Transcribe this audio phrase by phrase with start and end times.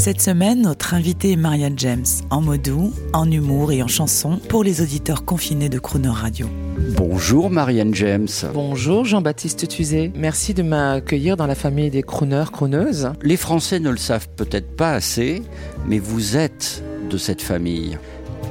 [0.00, 4.40] Cette semaine, notre invité est Marianne James, en mot doux, en humour et en chanson
[4.48, 6.48] pour les auditeurs confinés de Crooner Radio.
[6.96, 8.26] Bonjour Marianne James.
[8.54, 10.10] Bonjour Jean-Baptiste Tuzet.
[10.16, 13.12] Merci de m'accueillir dans la famille des crooners, crooneuses.
[13.20, 15.42] Les Français ne le savent peut-être pas assez,
[15.86, 17.98] mais vous êtes de cette famille.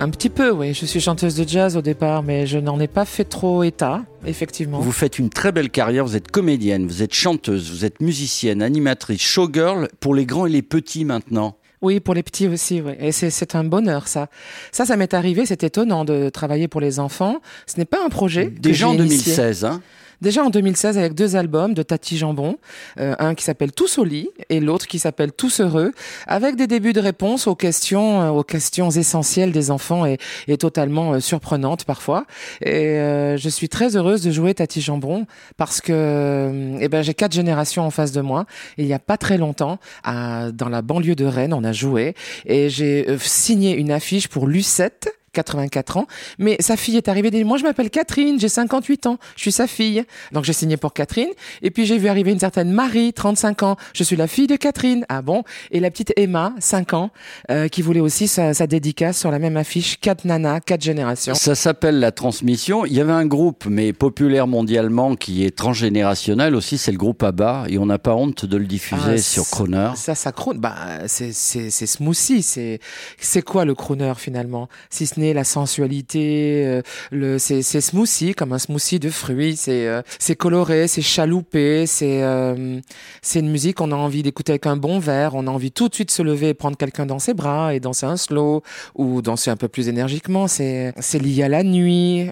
[0.00, 0.74] Un petit peu, oui.
[0.74, 4.04] Je suis chanteuse de jazz au départ, mais je n'en ai pas fait trop état,
[4.26, 4.78] effectivement.
[4.80, 8.62] Vous faites une très belle carrière, vous êtes comédienne, vous êtes chanteuse, vous êtes musicienne,
[8.62, 11.56] animatrice, showgirl pour les grands et les petits maintenant.
[11.80, 12.92] Oui, pour les petits aussi, oui.
[12.98, 14.28] Et c'est un bonheur, ça.
[14.72, 17.40] Ça, ça m'est arrivé, c'est étonnant de travailler pour les enfants.
[17.66, 18.46] Ce n'est pas un projet.
[18.46, 19.80] Déjà en 2016, hein
[20.20, 22.58] Déjà en 2016 avec deux albums de Tati Jambon,
[22.98, 25.92] euh, un qui s'appelle Tous au lit et l'autre qui s'appelle Tous heureux,
[26.26, 30.56] avec des débuts de réponse aux questions, euh, aux questions essentielles des enfants et, et
[30.56, 32.26] totalement euh, surprenantes parfois.
[32.62, 32.96] Et
[33.36, 37.84] je suis très heureuse de jouer Tati Jambon parce que eh ben j'ai quatre générations
[37.84, 38.46] en face de moi.
[38.76, 42.14] il y a pas très longtemps, à, dans la banlieue de Rennes, on a joué
[42.44, 46.06] et j'ai signé une affiche pour Lucette 84 ans,
[46.38, 47.44] mais sa fille est arrivée.
[47.44, 50.04] Moi, je m'appelle Catherine, j'ai 58 ans, je suis sa fille.
[50.32, 51.28] Donc, j'ai signé pour Catherine.
[51.62, 53.76] Et puis, j'ai vu arriver une certaine Marie, 35 ans.
[53.94, 55.04] Je suis la fille de Catherine.
[55.08, 55.44] Ah bon?
[55.70, 57.10] Et la petite Emma, 5 ans,
[57.50, 60.00] euh, qui voulait aussi sa, sa, dédicace sur la même affiche.
[60.00, 61.34] Quatre nanas, quatre générations.
[61.34, 62.84] Ça s'appelle la transmission.
[62.84, 66.78] Il y avait un groupe, mais populaire mondialement, qui est transgénérationnel aussi.
[66.78, 67.66] C'est le groupe ABBA.
[67.68, 69.90] Et on n'a pas honte de le diffuser ah, sur Croner.
[69.94, 70.58] Ça, ça crooner.
[70.58, 70.74] Bah,
[71.06, 72.42] c'est smoothie.
[72.42, 72.80] C'est
[73.20, 74.68] c'est quoi le crooner finalement?
[74.90, 80.02] Si ce n'est la sensualité, euh, c'est smoothie comme un smoothie de fruits, c'est euh,
[80.38, 82.80] coloré, c'est chaloupé, c'est euh,
[83.22, 85.88] c'est une musique qu'on a envie d'écouter avec un bon verre, on a envie tout
[85.88, 88.62] de suite de se lever et prendre quelqu'un dans ses bras et danser un slow
[88.94, 92.30] ou danser un peu plus énergiquement, c'est lié à la nuit,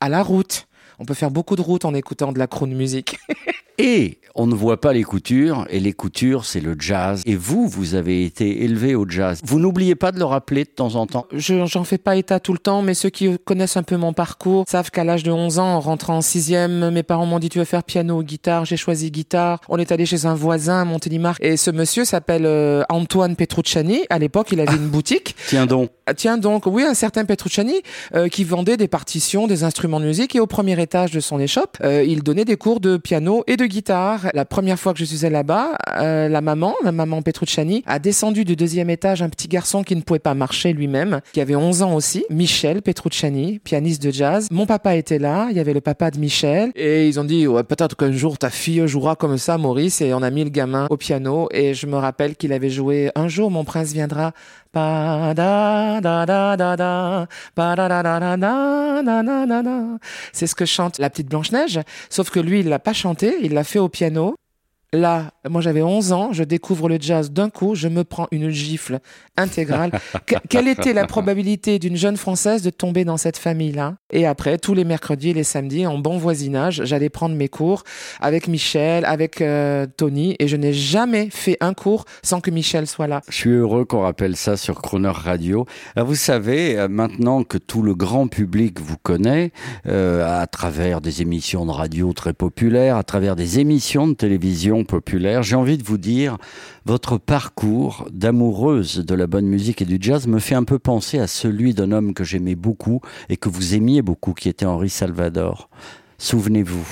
[0.00, 0.66] à la route.
[0.98, 3.18] On peut faire beaucoup de routes en écoutant de la croon musique.
[3.78, 7.22] Et on ne voit pas les coutures, et les coutures, c'est le jazz.
[7.26, 9.40] Et vous, vous avez été élevé au jazz.
[9.44, 12.40] Vous n'oubliez pas de le rappeler de temps en temps Je J'en fais pas état
[12.40, 15.30] tout le temps, mais ceux qui connaissent un peu mon parcours savent qu'à l'âge de
[15.30, 18.22] 11 ans, en rentrant en sixième, mes parents m'ont dit tu veux faire piano ou
[18.22, 19.60] guitare J'ai choisi guitare.
[19.68, 24.02] On est allé chez un voisin à Montélimar, et ce monsieur s'appelle euh, Antoine Petrucciani.
[24.10, 25.36] À l'époque, il avait une boutique.
[25.46, 25.90] Tiens donc.
[26.06, 27.82] Ah, tiens donc, oui, un certain Petrucciani
[28.14, 31.38] euh, qui vendait des partitions, des instruments de musique, et au premier étage de son
[31.38, 34.30] échoppe, euh, il donnait des cours de piano et de guitare.
[34.34, 37.98] La première fois que je suis allée là-bas, euh, la maman, la maman Petrucciani, a
[37.98, 41.54] descendu du deuxième étage un petit garçon qui ne pouvait pas marcher lui-même, qui avait
[41.54, 44.48] 11 ans aussi, Michel Petrucciani, pianiste de jazz.
[44.50, 47.46] Mon papa était là, il y avait le papa de Michel, et ils ont dit,
[47.46, 50.50] ouais, peut-être qu'un jour ta fille jouera comme ça, Maurice, et on a mis le
[50.50, 54.32] gamin au piano, et je me rappelle qu'il avait joué Un jour mon prince viendra,
[60.32, 61.80] c'est ce que chante la petite Blanche-Neige,
[62.10, 64.36] sauf que lui, il l'a pas chanté, il l'a fait au piano.
[64.94, 68.48] Là, moi j'avais 11 ans, je découvre le jazz d'un coup, je me prends une
[68.48, 69.00] gifle
[69.36, 69.90] intégrale.
[70.48, 73.96] quelle était la probabilité d'une jeune française de tomber dans cette famille-là?
[74.10, 77.84] Et après, tous les mercredis et les samedis, en bon voisinage, j'allais prendre mes cours
[78.18, 82.86] avec Michel, avec euh, Tony, et je n'ai jamais fait un cours sans que Michel
[82.86, 83.20] soit là.
[83.28, 85.66] Je suis heureux qu'on rappelle ça sur Croner Radio.
[85.98, 89.52] vous savez, euh, maintenant que tout le grand public vous connaît,
[89.86, 94.77] euh, à travers des émissions de radio très populaires, à travers des émissions de télévision
[94.84, 96.38] populaire, j'ai envie de vous dire,
[96.84, 101.18] votre parcours d'amoureuse de la bonne musique et du jazz me fait un peu penser
[101.18, 104.90] à celui d'un homme que j'aimais beaucoup et que vous aimiez beaucoup, qui était Henri
[104.90, 105.68] Salvador.
[106.20, 106.84] Souvenez-vous,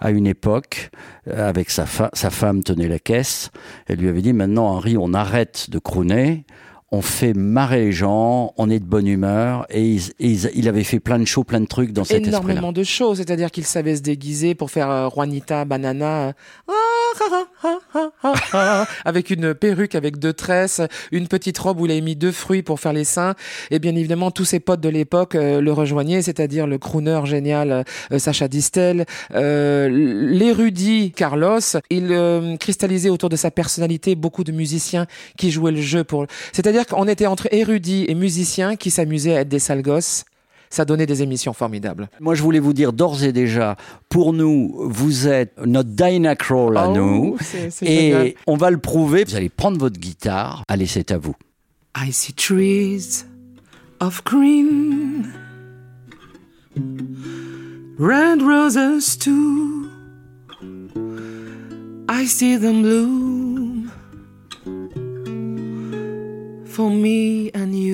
[0.00, 0.90] à une époque,
[1.30, 3.50] avec sa, femme tenait la caisse,
[3.86, 6.46] elle lui avait dit maintenant Henri, on arrête de crooner,
[6.94, 11.18] on fait marrer les gens, on est de bonne humeur, et, il avait fait plein
[11.18, 12.38] de shows, plein de trucs dans cet esprit-là.
[12.38, 16.34] Énormément de shows, c'est-à-dire qu'il savait se déguiser pour faire euh, Juanita Banana,
[19.04, 20.80] avec une perruque avec deux tresses,
[21.12, 23.34] une petite robe où il a mis deux fruits pour faire les seins,
[23.70, 27.84] et bien évidemment tous ses potes de l'époque euh, le rejoignaient, c'est-à-dire le crooner génial
[28.12, 35.06] euh, Sacha Distel, l'érudit Carlos, il cristallisait autour de sa personnalité beaucoup de musiciens
[35.36, 39.40] qui jouaient le jeu pour, c'est-à-dire on était entre érudits et musiciens qui s'amusaient à
[39.40, 40.24] être des sales gosses
[40.70, 42.08] ça donnait des émissions formidables.
[42.20, 43.76] Moi, je voulais vous dire d'ores et déjà,
[44.08, 47.36] pour nous, vous êtes notre Dinah Crawl à oh, nous.
[47.82, 49.24] et on va le prouver.
[49.24, 50.62] Vous allez prendre votre guitare.
[50.68, 51.34] Allez, c'est à vous.
[51.96, 53.24] I see trees
[54.00, 55.32] of green
[57.98, 59.88] red roses too.
[62.08, 63.90] I see them bloom
[66.66, 67.93] for me and you,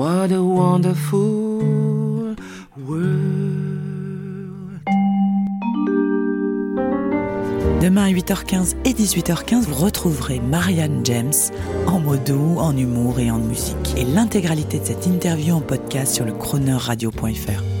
[0.00, 1.60] what wonderful.
[7.82, 11.32] Demain à 8h15 et 18h15, vous retrouverez Marianne James
[11.86, 13.94] en mots doux, en humour et en musique.
[13.98, 17.79] Et l'intégralité de cette interview en podcast sur le chroneurradio.fr.